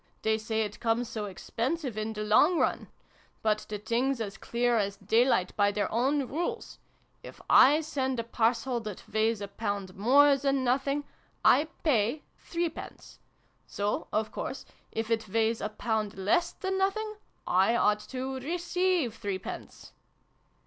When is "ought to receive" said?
17.75-19.13